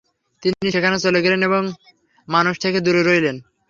[0.43, 1.63] তিনি সেখানে চলে গেলেন এবং
[2.27, 3.35] মানুষ থেকে দূরে রইলেন।